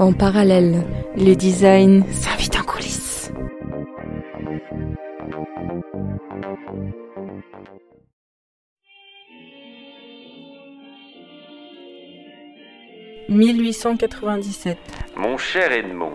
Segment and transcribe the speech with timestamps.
[0.00, 0.84] En parallèle,
[1.16, 3.32] le design s'invite en coulisses.
[13.28, 14.78] «1897.
[15.16, 16.12] Mon cher Edmond,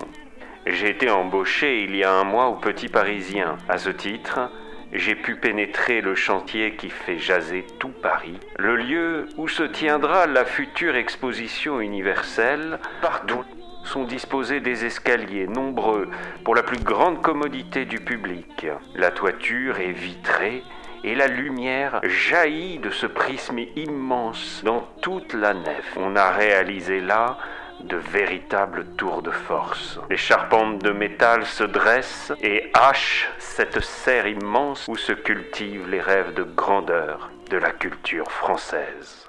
[0.65, 3.57] j'ai été embauché il y a un mois au Petit Parisien.
[3.67, 4.49] À ce titre,
[4.93, 10.27] j'ai pu pénétrer le chantier qui fait jaser tout Paris, le lieu où se tiendra
[10.27, 12.79] la future exposition universelle,
[13.27, 13.43] dont
[13.83, 16.09] sont disposés des escaliers nombreux
[16.43, 18.67] pour la plus grande commodité du public.
[18.95, 20.63] La toiture est vitrée
[21.03, 25.97] et la lumière jaillit de ce prisme immense dans toute la nef.
[25.97, 27.37] On a réalisé là
[27.81, 29.99] de véritables tours de force.
[30.09, 35.99] Les charpentes de métal se dressent et hachent cette serre immense où se cultivent les
[35.99, 39.27] rêves de grandeur de la culture française.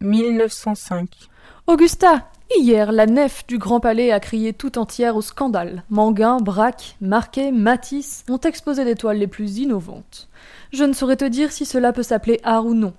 [0.00, 1.08] 1905.
[1.66, 5.84] Augusta, hier, la nef du Grand Palais a crié tout entière au scandale.
[5.90, 10.28] Manguin, Braque, Marquet, Matisse ont exposé des toiles les plus innovantes.
[10.72, 12.94] Je ne saurais te dire si cela peut s'appeler art ou non.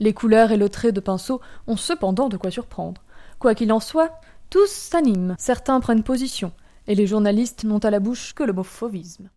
[0.00, 3.02] Les couleurs et le trait de pinceau ont cependant de quoi surprendre.
[3.38, 4.12] Quoi qu'il en soit,
[4.50, 6.52] tous s'animent, certains prennent position,
[6.86, 9.30] et les journalistes n'ont à la bouche que le mot fauvisme.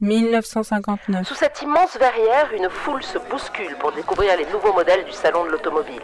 [0.00, 1.26] 1959.
[1.26, 5.44] Sous cette immense verrière, une foule se bouscule pour découvrir les nouveaux modèles du salon
[5.46, 6.02] de l'automobile.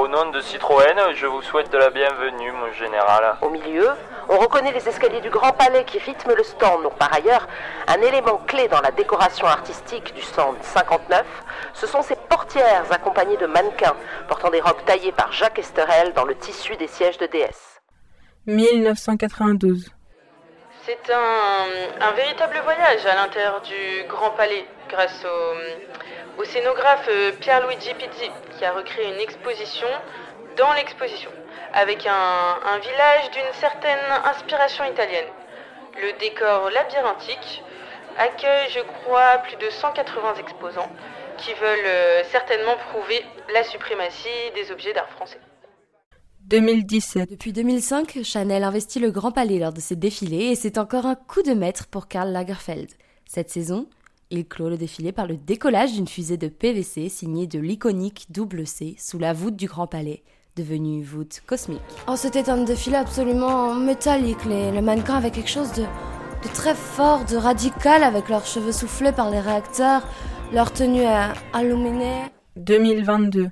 [0.00, 3.36] Au nom de Citroën, je vous souhaite de la bienvenue, mon général.
[3.42, 3.90] Au milieu,
[4.30, 6.82] on reconnaît les escaliers du Grand Palais qui rythment le stand.
[6.84, 7.46] Donc, par ailleurs,
[7.86, 11.26] un élément clé dans la décoration artistique du stand 59,
[11.74, 13.94] ce sont ces portières accompagnées de mannequins
[14.26, 17.82] portant des robes taillées par Jacques Esterel dans le tissu des sièges de DS.
[18.46, 19.90] 1992.
[20.90, 25.24] C'est un, véritable voyage à l'intérieur du Grand Palais grâce
[26.36, 29.86] au, scénographe euh, Pierre-Luigi Pizzi qui a recréé une exposition
[30.56, 31.30] dans l'exposition
[31.74, 35.28] avec un, un village d'une certaine inspiration italienne.
[36.02, 37.62] Le décor labyrinthique
[38.18, 40.90] accueille, je crois, plus de 180 exposants
[41.36, 43.24] qui veulent euh, certainement prouver
[43.54, 45.38] la suprématie des objets d'art français.
[46.50, 47.30] 2017.
[47.30, 51.14] Depuis 2005, Chanel investit le Grand Palais lors de ses défilés et c'est encore un
[51.14, 52.88] coup de maître pour Karl Lagerfeld.
[53.24, 53.86] Cette saison,
[54.30, 58.66] il clôt le défilé par le décollage d'une fusée de PVC signée de l'iconique double
[58.66, 60.24] C sous la voûte du Grand Palais,
[60.56, 61.78] devenue voûte cosmique.
[62.08, 64.44] Oh, c'était un défilé absolument métallique.
[64.44, 68.72] Les, le mannequin avait quelque chose de, de très fort, de radical avec leurs cheveux
[68.72, 70.02] soufflés par les réacteurs,
[70.52, 71.04] leur tenue
[71.54, 72.22] illuminée.
[72.56, 73.50] 2022.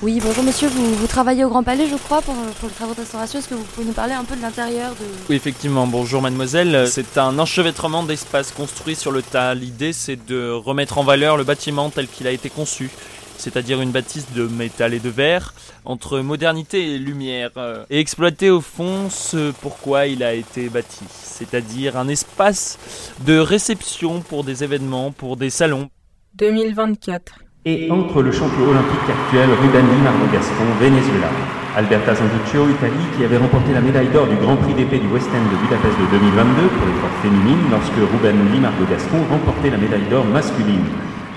[0.00, 2.94] Oui, bonjour monsieur, vous, vous, travaillez au Grand Palais, je crois, pour, pour le travaux
[2.94, 3.40] de restauration.
[3.40, 5.04] Est-ce que vous pouvez nous parler un peu de l'intérieur de...
[5.28, 6.86] Oui, effectivement, bonjour mademoiselle.
[6.86, 9.54] C'est un enchevêtrement d'espaces construits sur le tas.
[9.54, 12.90] L'idée, c'est de remettre en valeur le bâtiment tel qu'il a été conçu,
[13.38, 15.52] c'est-à-dire une bâtisse de métal et de verre,
[15.84, 17.50] entre modernité et lumière,
[17.90, 22.78] et exploiter au fond ce pourquoi il a été bâti, c'est-à-dire un espace
[23.26, 25.90] de réception pour des événements, pour des salons.
[26.36, 27.47] 2024.
[27.64, 31.28] Et entre le champion olympique actuel Ruben Limardo Gaston, Venezuela,
[31.76, 35.28] Alberta Santuccio, Italie, qui avait remporté la médaille d'or du Grand Prix d'épée du West
[35.34, 40.08] End de Budapest de 2022 pour l'épreuve féminine, lorsque Ruben Limardo Gaston remportait la médaille
[40.08, 40.84] d'or masculine.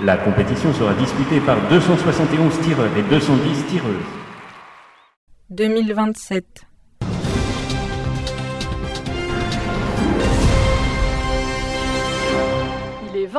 [0.04, 3.96] La compétition sera disputée par 271 tireurs et 210 tireuses.
[5.50, 6.71] 2027.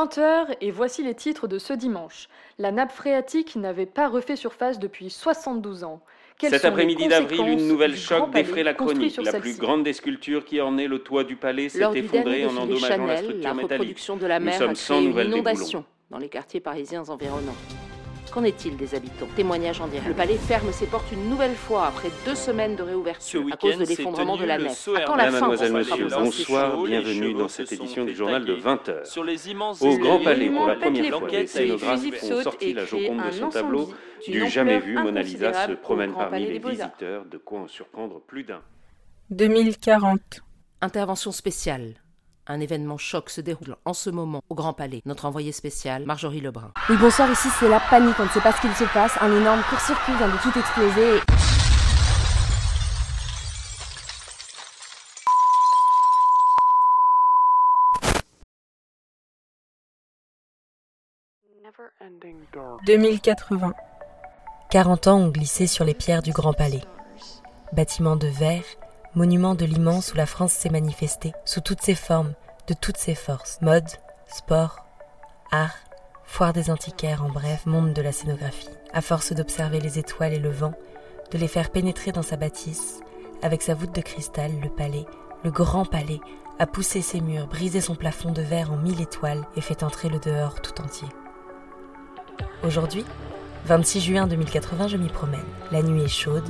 [0.04, 2.28] 20h et voici les titres de ce dimanche.
[2.58, 6.00] La nappe phréatique n'avait pas refait surface depuis 72 ans.
[6.38, 9.16] Quelles Cet après-midi d'avril, une nouvelle choc défraie la chronique.
[9.22, 13.06] La plus grande des sculptures qui ornait le toit du palais s'est effondrée en endommageant
[13.06, 13.72] la Chanel, structure la métallique.
[13.72, 17.56] reproduction de la Nous mer sommes a sans nouvelles inondation dans les quartiers parisiens environnants.
[18.32, 19.28] Qu'en est-il des habitants?
[19.36, 20.08] Témoignage en direct.
[20.08, 23.76] Le palais ferme ses portes une nouvelle fois après deux semaines de réouverture à cause
[23.76, 24.88] de l'effondrement de la nef.
[24.96, 28.76] À quand la fin Mademoiselle, monsieur, bonsoir, bienvenue dans cette édition du journal de tailler
[28.76, 29.04] 20h.
[29.04, 32.86] Sur les immenses Au Grand Palais, pour la première fois, les scénographes ont sorti la
[32.86, 33.90] Joconde de son tableau
[34.24, 34.94] du d'une jamais vu.
[34.94, 38.62] Mona Lisa se promène parmi Palais les visiteurs, de quoi en surprendre plus d'un?
[39.30, 40.40] 2040.
[40.80, 41.94] Intervention spéciale.
[42.46, 45.00] Un événement choc se déroule en ce moment au Grand Palais.
[45.04, 46.72] Notre envoyé spécial, Marjorie Lebrun.
[46.88, 49.12] Oui, bonsoir, ici c'est la panique, on ne sait pas ce qu'il se passe.
[49.20, 51.16] Un énorme court-circuit vient de tout exploser.
[51.16, 51.20] et-
[62.86, 63.72] «2080.
[64.70, 66.82] 40 ans ont glissé sur les pierres du Grand Palais.
[67.72, 68.64] Bâtiment de verre,
[69.14, 72.32] monument de l'immense où la France s'est manifestée, sous toutes ses formes,
[72.68, 73.58] de toutes ses forces.
[73.60, 73.88] Mode,
[74.26, 74.86] sport,
[75.50, 75.76] art,
[76.24, 78.70] foire des antiquaires, en bref, monde de la scénographie.
[78.92, 80.72] À force d'observer les étoiles et le vent,
[81.30, 83.00] de les faire pénétrer dans sa bâtisse,
[83.42, 85.04] Avec sa voûte de cristal, le palais,
[85.44, 86.20] le grand palais,
[86.58, 90.08] a poussé ses murs, brisé son plafond de verre en mille étoiles et fait entrer
[90.08, 91.08] le dehors tout entier.
[92.64, 93.04] Aujourd'hui,
[93.66, 95.40] 26 juin 2080, je m'y promène.
[95.72, 96.48] La nuit est chaude,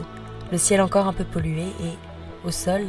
[0.51, 1.97] le ciel encore un peu pollué et,
[2.45, 2.83] au sol,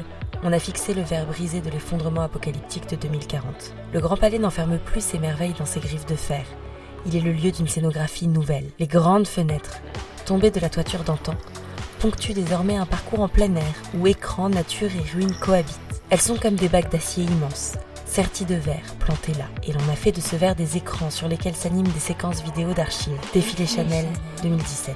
[0.44, 3.73] on a fixé le verre brisé de l'effondrement apocalyptique de 2040.
[3.94, 6.44] Le Grand Palais n'enferme plus ses merveilles dans ses griffes de fer.
[7.05, 8.69] Il est le lieu d'une scénographie nouvelle.
[8.79, 9.81] Les grandes fenêtres,
[10.25, 11.35] tombées de la toiture d'antan,
[12.00, 16.01] ponctuent désormais un parcours en plein air où écran, nature et ruines cohabitent.
[16.09, 17.73] Elles sont comme des bacs d'acier immenses,
[18.13, 19.45] sertis de verre, plantés là.
[19.63, 22.71] Et l'on a fait de ce verre des écrans sur lesquels s'animent des séquences vidéo
[22.74, 23.18] d'archives.
[23.33, 24.06] Défilé Chanel
[24.44, 24.95] 2017,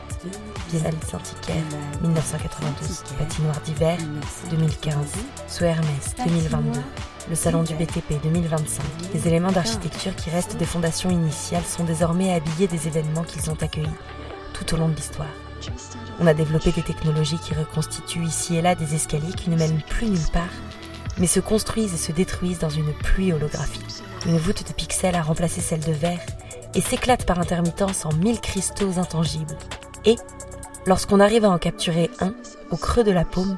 [0.69, 1.63] Biennale Saint-Icaire
[2.03, 3.97] 1992, Patinoire d'hiver
[4.51, 4.95] 2015,
[5.47, 6.79] Sous Hermès 2022,
[7.27, 8.85] le Salon du BTP 2025.
[9.15, 13.57] Les éléments d'architecture qui restent des fondations initiales sont désormais habillés des événements qu'ils ont
[13.59, 13.87] accueillis
[14.53, 15.33] tout au long de l'histoire.
[16.19, 19.81] On a développé des technologies qui reconstituent ici et là des escaliers qui ne mènent
[19.89, 20.43] plus nulle part,
[21.19, 24.03] mais se construisent et se détruisent dans une pluie holographique.
[24.25, 26.25] Une voûte de pixels a remplacé celle de verre
[26.75, 29.57] et s'éclate par intermittence en mille cristaux intangibles.
[30.05, 30.15] Et,
[30.85, 32.33] lorsqu'on arrive à en capturer un,
[32.71, 33.57] au creux de la paume,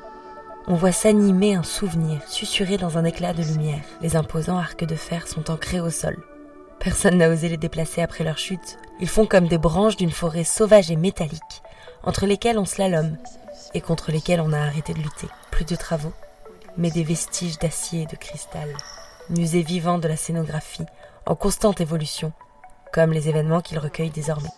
[0.67, 3.81] on voit s'animer un souvenir susurré dans un éclat de lumière.
[4.01, 6.17] Les imposants arcs de fer sont ancrés au sol.
[6.79, 8.77] Personne n'a osé les déplacer après leur chute.
[9.01, 11.63] Ils font comme des branches d'une forêt sauvage et métallique,
[12.03, 13.17] entre lesquelles on slalome
[13.73, 15.27] et contre lesquelles on a arrêté de lutter.
[15.51, 16.13] Plus de travaux,
[16.79, 18.73] mais des vestiges d'acier et de cristal,
[19.29, 20.85] musée vivant de la scénographie,
[21.25, 22.31] en constante évolution,
[22.91, 24.49] comme les événements qu'il recueille désormais.